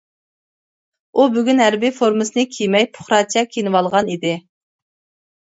ئۇ 1.19 1.25
بۈگۈن 1.35 1.61
ھەربىي 1.63 1.93
فورمىسىنى 1.97 2.47
كىيمەي، 2.57 2.89
پۇقراچە 2.97 3.45
كىيىنىۋالغان 3.53 4.13
ئىدى. 4.17 4.35